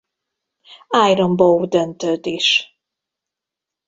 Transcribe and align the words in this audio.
Iron 1.09 1.35
Bowl 1.35 1.65
döntőt 1.67 2.25
is. 2.25 2.75